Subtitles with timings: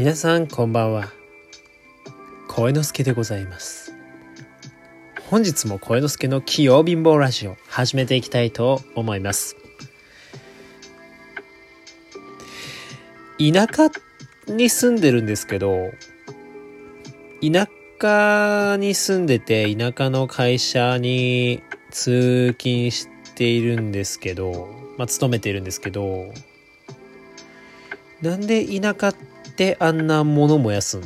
[0.00, 1.10] 皆さんこんばんは。
[2.48, 3.92] 声之助でございます。
[5.28, 9.56] 本日も声之助の器用貧乏ラジオ始めていきたいと思います。
[13.38, 13.90] 田舎
[14.50, 15.90] に住んでるんですけど
[17.42, 17.68] 田
[18.00, 26.32] 舎に住んでて田舎の会社に通勤しているんですけどまあ勤めているんですけど
[28.22, 29.29] なんで田舎って
[29.80, 31.02] あんなもの燃やすん？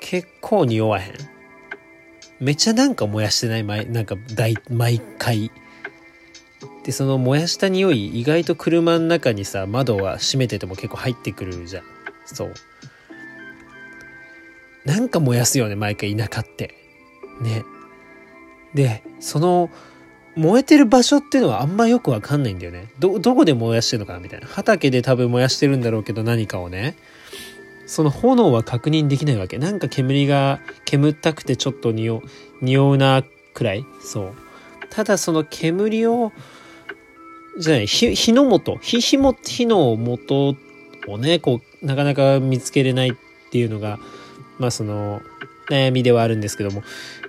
[0.00, 1.14] 結構匂わへん。
[2.40, 5.50] めちゃなんか燃やしてない毎なんか大毎回。
[6.84, 11.84] でその燃やした匂い意外と車の中にさ窓は閉めてても結構入ってくるじゃん。
[12.24, 12.54] そう。
[14.84, 16.74] なんか燃やすよね毎回田舎って。
[17.40, 17.64] ね。
[18.74, 19.70] でその
[20.36, 22.90] 燃えてる場所っていうのはあんまよくわかんないんだよね。
[22.98, 24.46] ど、どこで燃やしてるのかなみたいな。
[24.46, 26.96] 畑で多分燃やしてるんだろうけど何かをね。
[27.86, 29.58] その炎は確認できないわけ。
[29.58, 32.22] なんか煙が煙ったくてちょっと匂
[32.62, 33.84] 匂うなくらい。
[34.02, 34.34] そう。
[34.88, 36.32] ただその煙を、
[37.58, 40.56] じゃない、火、火の元、火、火も、火の元
[41.06, 43.12] をね、こう、なかなか見つけれないっ
[43.50, 43.98] ていうのが、
[44.58, 45.20] まあその、
[45.70, 46.82] 悩みではあるんですけども、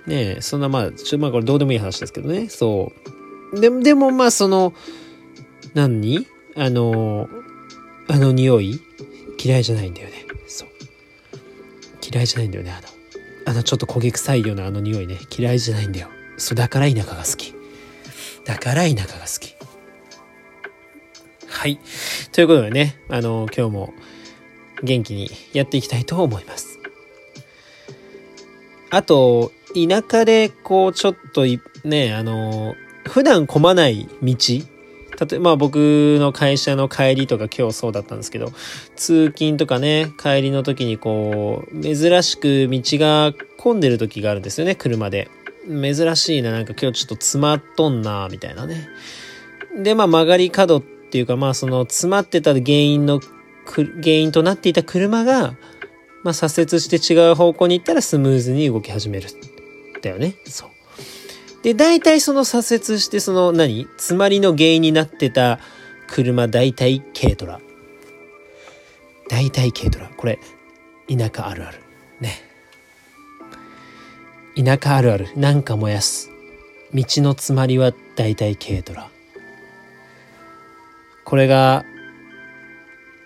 [0.06, 2.92] ねそんなまあ、ちょっと、まあこれどうでもいい話ですけどね、そ
[3.52, 3.60] う。
[3.60, 4.74] でも、でもまあその、
[5.74, 7.28] 何あの、
[8.08, 8.80] あの匂い？
[9.42, 10.24] 嫌いじゃないんだよね。
[10.46, 10.68] そう。
[12.02, 12.88] 嫌いじゃないんだよね、あの。
[13.46, 15.18] あのちょっと焦げ臭いようなあの匂いね。
[15.36, 16.08] 嫌いじゃないんだよ。
[16.36, 17.54] そう、だから田舎が好き。
[18.44, 19.54] だから田舎が好き。
[21.48, 21.78] はい。
[22.32, 23.94] ということでね、あの、今日も
[24.82, 26.73] 元気にやっていきたいと思います。
[28.96, 31.44] あと、田舎でこうちょっと
[31.84, 32.74] ね、あの、
[33.04, 34.34] 普段混まない道
[35.30, 38.52] 例えば、僕の会社の帰りとか今日そうだったんですけど、
[38.96, 45.30] 通勤とかね、帰りの時にこう、珍しく道が混んでる時があるんですよね、車で。
[45.68, 48.88] 珍しいな、なんか今日ちょっと詰まっとんな、みたいなね。
[49.76, 53.20] で、まあ曲がり角っていうか、まあその詰まってた原因の、
[53.66, 55.54] 原因となっていた車が、
[56.24, 59.28] まあ、左折して違う方向に行ったらスムーズに動き始める。
[60.02, 60.34] だよね。
[60.46, 60.70] そう。
[61.62, 63.84] で、大体その左折してその何？
[63.96, 65.60] 詰まりの原因になってた
[66.08, 67.60] 車、大体軽トラ。
[69.28, 70.10] 大体軽トラ。
[70.16, 70.38] これ、
[71.08, 71.78] 田舎あるある。
[72.20, 72.42] ね。
[74.56, 75.28] 田舎あるある。
[75.36, 76.30] なんか燃やす。
[76.94, 79.10] 道の詰まりは大体軽トラ。
[81.24, 81.84] これが、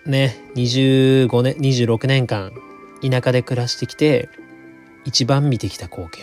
[0.05, 2.51] ね、25年、26年間
[3.01, 4.29] 田舎で暮らしてきて
[5.05, 6.21] 一番見てきた光景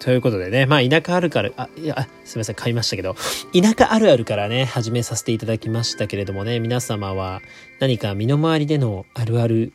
[0.00, 3.16] ということでね、まあ田舎あるから、あ、いや、すみません、買いましたけど、
[3.58, 7.40] 田舎あるあるからね、始めさせていただきましたけれどもね、皆様は
[7.80, 9.72] 何か身の回りでのあるある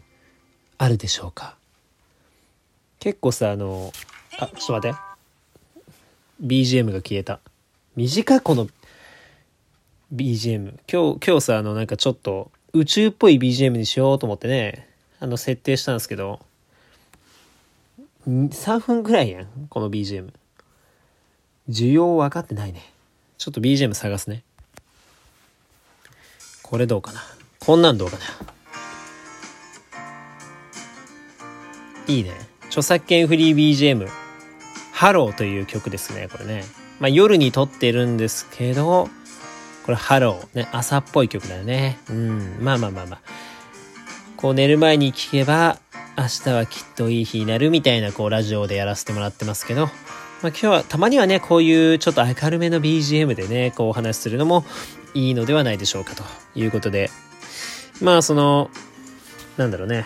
[0.78, 1.58] あるでしょうか？
[3.00, 3.92] 結構さ、あの、
[4.38, 4.98] あ、ちょっと待って。
[6.44, 7.40] BGM が消えた。
[7.96, 8.68] 短いこの
[10.14, 10.76] BGM。
[10.92, 14.88] 今日、今日さ、あの、なんかちょっと宇宙っぽい BGM にしようと思ってね、
[15.20, 16.40] あの、設定したんですけど、
[18.28, 20.30] 3分ぐらいやん、この BGM。
[21.70, 22.94] 需要分かってないね。
[23.38, 24.44] ちょっと BGM 探すね。
[26.62, 27.22] これどうかな。
[27.60, 28.24] こんなんどうかな。
[32.08, 32.34] いいね。
[32.68, 34.08] 著作権フリー BGM。
[34.92, 36.64] ハローという曲ですね、これね。
[37.00, 39.10] まあ夜に録ってるんですけど、
[39.84, 40.58] これハロー。
[40.58, 42.00] ね、朝っぽい曲だよね。
[42.10, 42.58] うん。
[42.62, 43.22] まあまあまあまあ。
[44.38, 45.80] こう寝る前に聴けば、
[46.18, 54.66] 明日はきっといい日になるみたいなこうラジオでやらせてもらってますけど、まあ今日はたまにはね、こういうちょっと明るめの BGM でね、こうお話しするのも
[55.14, 56.24] いいのではないでしょうかと
[56.56, 57.10] いうことで。
[58.02, 58.70] まあその、
[59.58, 60.06] なんだろうね。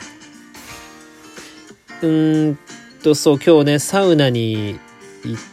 [2.01, 2.59] うーん
[3.03, 4.79] と、そう、今日ね、サウナに
[5.23, 5.52] 行って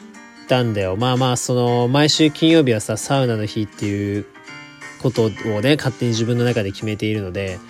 [0.50, 0.96] たんだよ。
[0.96, 4.26] まあまあ、その、毎週金曜日はさ、サウナの日っていう
[5.00, 5.28] ことを
[5.60, 7.60] ね、勝手に自分の中で決めているので、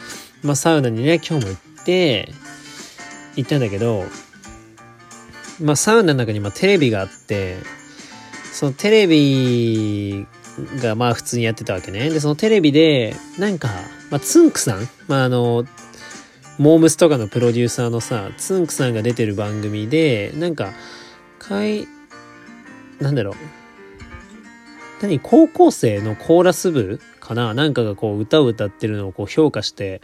[0.42, 2.32] まあサウナにね、今日も行って、
[3.36, 4.04] 行ったんだけど、
[5.60, 7.58] まあサウナの中にまテレビがあって、
[8.50, 10.26] そのテレビ
[10.82, 12.08] がまあ普通にやってたわけね。
[12.08, 13.68] で、そのテレビで、なんか、
[14.10, 15.66] まあツンクさんまああの、
[16.58, 20.70] モームスとかのプロデューサーのさ、ツンクさんが出てる番組で、なんか、
[21.38, 21.86] かい、
[23.00, 23.34] なんだろう。
[25.02, 27.54] 何高校生のコーラス部かな？
[27.54, 30.02] なんかがこう歌を歌ってるのをこう評価して、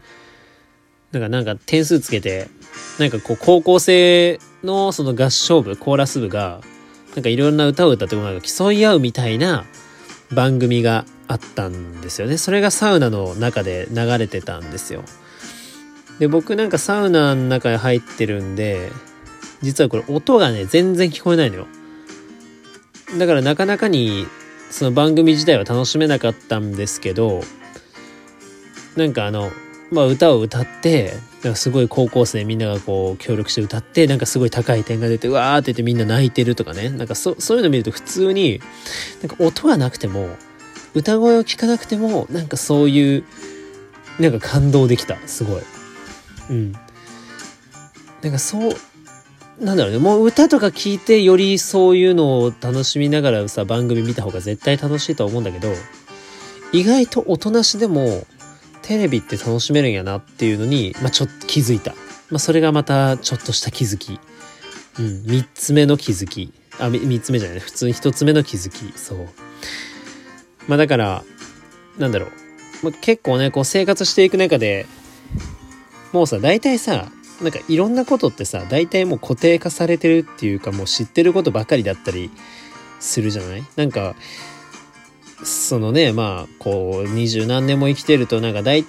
[1.13, 2.49] なんかなんか点数つけて、
[2.99, 6.63] なんかこう高校生のその合唱部、コーラス部が、
[7.15, 9.65] なんかいろんな歌を歌ってなんか競い合うみたいな
[10.35, 12.39] 番組があったんですよね。
[12.39, 15.03] それがサウナの中で流れてたんですよ。
[16.19, 18.91] で、僕なんかサウナの中に入ってるんで、
[19.61, 21.67] 実はこれ音がね、全然聞こえないのよ。
[23.19, 24.27] だからなかなかに
[24.71, 27.43] その番組自体は楽しめなかったんですけど、
[28.97, 29.51] なんかあの、
[29.93, 31.13] まあ歌を歌って、
[31.45, 36.91] なんかすごい高校生みんながこう協力して歌って、なんかすごい高い点が出て、わーって言ってみんな泣いてるとかね。
[36.91, 38.61] なんかそそういうの見ると普通に、
[39.23, 40.29] なんか音がなくても、
[40.95, 43.25] 歌声を聞かなくても、なんかそういう、
[44.19, 45.17] なんか感動できた。
[45.27, 45.63] すごい。
[46.51, 46.73] うん。
[48.23, 48.77] なんかそう、
[49.61, 55.73] なんだろうね、もう歌とか聞いてよりそういうのを楽しみながらさ、番組見た方が絶対楽しいとは思うんだけど、
[56.73, 58.27] 意外とおとなしでも
[58.83, 61.93] テレビって楽しめるんやなっていうのに、まあ、ちょっと気づいた。
[62.31, 64.21] まあ、それがまたちょっとした気づき。
[64.99, 66.53] うん、三つ目の気づき。
[66.79, 68.97] あ、三つ目じゃない、普通に一つ目の気づき。
[68.99, 69.29] そう。
[70.69, 71.25] まあだから、
[71.99, 72.31] なんだろう。
[72.83, 74.87] まあ、結構ね、こう生活していく中で、
[76.13, 77.11] もうさ、大体さ、
[77.43, 82.31] なんかいろんなことってさ、大体もう固定化されてるっていうかもう知ってることばかりだったり
[82.99, 83.65] するじゃない？
[83.77, 84.15] なんか、
[85.45, 88.85] そのね、まあ、こう、二十何年も生きてると、なんか大、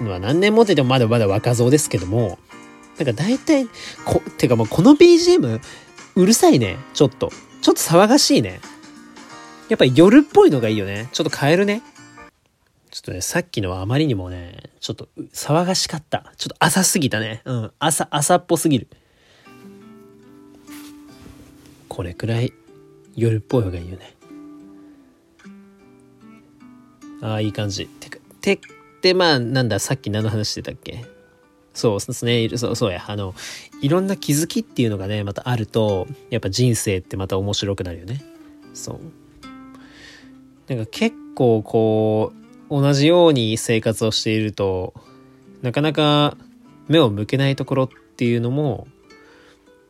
[0.00, 2.38] まあ何年もってもまだまだ若造ですけども、
[2.98, 3.68] なんか大体、
[4.04, 5.60] こ、てかもうこの BGM、
[6.16, 7.30] うるさいね、ちょっと。
[7.62, 8.60] ちょっと騒がしいね。
[9.68, 11.08] やっぱり夜っぽいのがいいよね。
[11.12, 11.82] ちょっと変えるね。
[12.94, 16.32] ちょっとね、さっきのはあまりにもね、ちょっと騒がしかった。
[16.36, 17.42] ちょっと朝すぎたね。
[17.44, 17.72] うん。
[17.80, 18.86] 朝、朝っぽすぎる。
[21.88, 22.52] これくらい
[23.16, 24.14] 夜っぽい方がいいよね。
[27.20, 27.86] ああ、いい感じ。
[27.86, 28.58] てか、て、っ
[29.02, 31.04] てまあ、なんだ、さっき何の話してたっけ？
[31.72, 32.48] そうですね。
[32.56, 33.02] そう、そうや。
[33.08, 33.34] あの、
[33.82, 38.22] いろんな気づきっていうのがね、またあると、やっぱ人生ってまた面白くなるよね。
[38.72, 39.00] そう。
[40.72, 44.94] なんか結構こう、同じように生活をしていると
[45.62, 46.36] なかなか
[46.88, 48.86] 目を向けないところっていうのも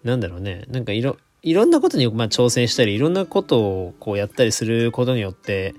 [0.03, 5.75] なんだろうねなんかいろいろんなことにまあ挑戦したりいろんなことをこうやったりすることによって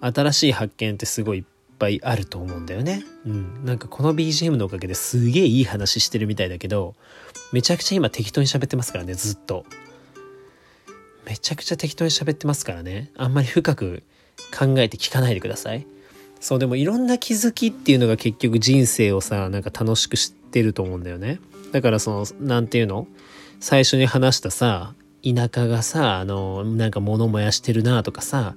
[0.00, 1.44] 新しい発見ってすごいいっ
[1.78, 3.04] ぱいあると思うんだよね。
[3.26, 3.64] うん。
[3.64, 6.94] なんかこの BGM のおかげですげえいい話してるみたいだけど
[7.52, 9.64] めちゃくちゃ今適当に喋ってますからねずっと。
[11.24, 14.02] めちゃくちゃ適当に喋ってますからねあんまり深く
[14.56, 15.86] 考えて聞かないでください。
[16.40, 21.40] そうでもいろんな気づきっていうのが結局人生をさなんか楽しく知ってると思うんだよね。
[21.72, 23.06] だからその何て言うの？
[23.60, 24.94] 最初に話したさ
[25.24, 28.54] 田舎がさあのなんか物燃やしてるなとかさ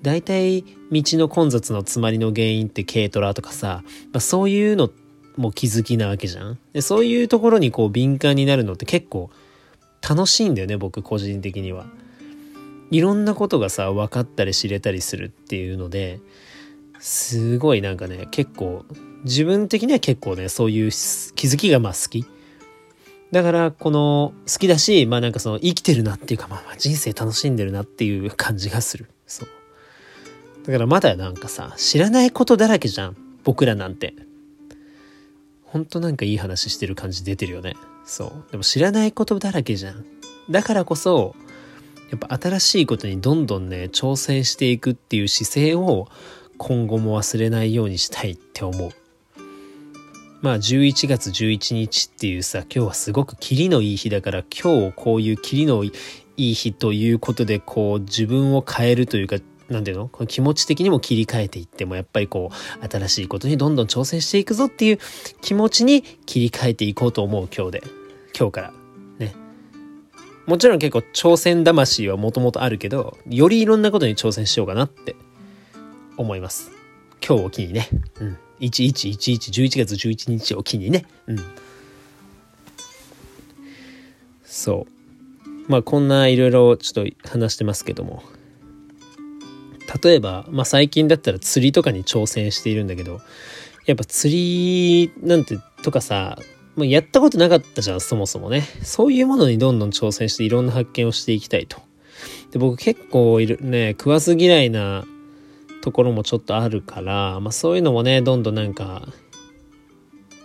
[0.00, 3.82] 大体道の混雑の詰まりの原因って軽トラとかさ、
[4.12, 4.90] まあ、そういうの
[5.36, 6.58] も気づきなわけじゃん。
[6.72, 9.30] でそういうところにこう敏感になるのって結構
[10.08, 11.86] 楽しいんだよね僕個人的には。
[12.90, 16.20] いろんなことがさ分かったり知れたりするっていうので
[17.00, 18.84] すごいなんかね、結構、
[19.24, 22.24] 自分的には結構ね、そういう気づきがまあ好き。
[23.30, 29.10] だから、この、好きだし、まあなんかその、生きてるなっていうか、まあ人生楽しんでるなっていう感じがする。
[29.26, 29.48] そう。
[30.66, 33.16] だからまだなんかさ、知らないことだらけじゃん。
[33.44, 34.14] 僕らなんて。
[35.64, 37.74] ほんとなんかいい話してる感じ出てるよね。
[38.04, 38.50] そう。
[38.50, 40.04] でも知らないことだらけじゃん。
[40.50, 41.34] だからこそ、
[42.10, 46.08] やっぱ新しいことにどんどんね、挑戦していくっていう姿勢を
[46.58, 48.90] 今後も忘れないようにしたいって思う。
[50.42, 55.92] まあ11月11日っていうさ、今日はすごくキリのいい日だから今日こういうキリのい
[56.36, 59.36] い日ということでこう自分を変えるというか、
[59.68, 60.08] なんていうの？
[60.08, 64.98] この気持ち的にも切り替えていってもやっぱりこう新しいことにどんどん挑戦していくぞっていう
[65.40, 67.82] 気持ちに切り替えていこうと思う今日で。
[68.38, 68.72] 今日から。
[69.18, 69.34] ね。
[70.46, 75.16] もちろん結構挑戦魂はもともとあるけど、よりいろんなことに挑戦しようかなって
[76.18, 76.70] 思います。
[77.26, 77.88] 今日を機にね。
[78.20, 78.38] うん。
[78.60, 81.06] 1111、11月11日を機にね。
[81.26, 81.38] うん。
[84.44, 85.70] そう。
[85.70, 88.22] まあこんないろいろちょっと話してますけども。
[90.02, 93.20] 例えば、まあ最近だったら釣りとかに挑戦しているんだけど、
[93.86, 96.38] やっぱ釣りなんてとかさ、
[96.76, 98.62] もうやったことなかったじゃん、そもそもね。
[98.82, 101.80] そういうものにどんどん挑戦していろんな発見をしていきたいと。
[102.50, 105.04] で、僕結構いるね、食わず嫌いな
[105.88, 109.08] ところもちょっとあるから、まあそういうのもね、どんどんなんか、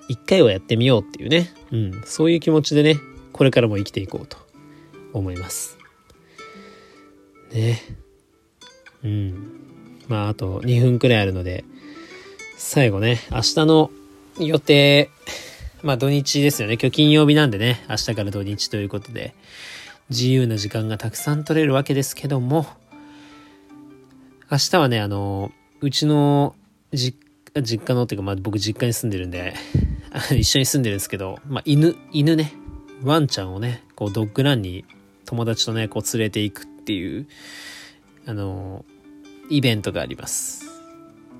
[0.08, 2.98] 一回はやってみようっていうね、うん、そういう気持ちでね、
[3.34, 4.38] これからも生きていこうと
[5.12, 5.78] 思います。
[7.52, 7.82] ね。
[9.04, 9.52] うん。
[10.08, 11.66] まああと2分くらいあるので、
[12.56, 13.92] 最後ね、明日の
[14.40, 15.10] 予定、
[15.82, 16.76] まあ土日ですよね。
[16.76, 19.36] 今日金曜日なんでね、明日から土日ということで、
[20.10, 22.66] 自由な時間がたくさん取れるわけですけども、
[24.54, 26.54] 明日はね、あの、うちの
[26.92, 27.18] 実
[27.64, 29.56] 実家のっていうか、まあ僕実家に住んでるんで、
[30.30, 32.54] 一緒に住んでるんですけど、まあ犬、犬ね、
[33.02, 34.86] ワンちゃんをね、こうドッグランに
[35.26, 37.26] 友達とね、こう連れていくっていう、
[38.28, 38.86] あの、
[39.50, 40.66] イベントがあります。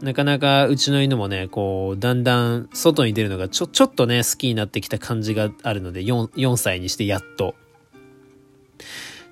[0.02, 7.54] なかなかうちの犬もね、こう、だんだん外に出るのがちょ、ちょっとね、好きになってきた感じがあるので、4、4歳にしてやっと。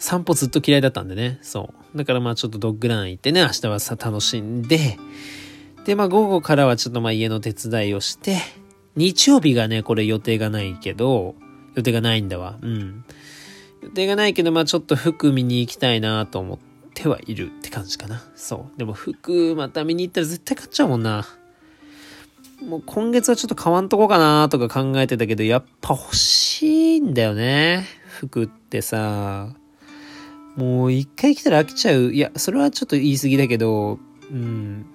[0.02, 1.98] 散歩ずっと嫌いだったんでね、そう。
[1.98, 4.98] だからまあちょっとドッグラン行ってね、明日はさ、楽しんで、
[5.86, 8.38] で、まあ午後からはちょっとまあ家の手伝いをして、
[8.96, 11.36] 日曜日がね、これ予定がないけど、
[11.76, 12.58] 予定がないんだわ。
[12.64, 13.06] うん。
[13.84, 16.58] 予定がないけど、まあちょっと服見に行きたいなと思っ
[16.96, 18.24] て、はいるって感じかな。
[18.36, 18.80] そう。
[18.80, 21.28] でも服また見に行ったら絶対買っちゃうもんな。
[22.68, 27.86] もう今月はちょっと買わんとこかなとか考えてたけど、やっぱ欲しいんだよね。
[28.08, 29.61] 服ってさ。
[30.56, 32.14] もう一回来たら飽きちゃう。
[32.14, 34.00] いや、それはちょっと言い過ぎだけど、
[34.32, 34.86] うん。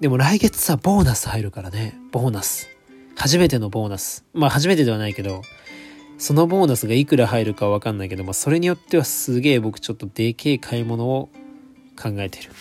[0.00, 1.98] でも来月さ、ボーナス入るからね。
[2.10, 2.68] ボーナス。
[3.16, 4.24] 初めてのボーナス。
[4.34, 5.42] まあ初めてではないけど、
[6.18, 11.30] そのボーナスがいくら入るかわかんないけど、まあ、それによってはすげえ僕ちょっとでけえ買い物を
[12.00, 12.52] 考えてる。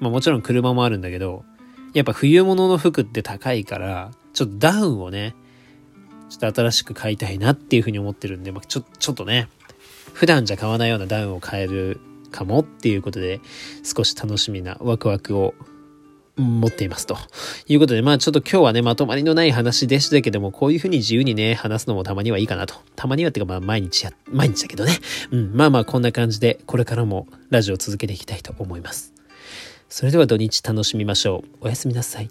[0.00, 1.44] まあ、もちろん車もあるんだけど、
[1.92, 5.34] やっぱ冬物の服って高いから、ちょっとダウンをね、
[6.30, 9.48] ちょっと新しく買いたいなっていうふうに思ってるんで、まあ、ちょ、ちょっとね、
[10.16, 13.42] 普段じゃ買わないようなダウンを買えるかもっていうことで、
[13.82, 15.52] 少し楽しみなワクワクを
[16.36, 17.18] 持っていますと。
[17.68, 22.76] いうことで、まあちょっと今日はね、まとまりのない話でしたけども、こういうふうに自由にね、話すのもたまにはいいかなと。
[22.96, 24.92] たまにはっていうかまあ毎日や、毎日だけどね。
[25.32, 29.12] うん、まあまあこんな感じで、これからもラジオを続けていきたいと思います。
[29.90, 31.66] それでは土日楽しみましょう。
[31.66, 32.30] おやすみなさい。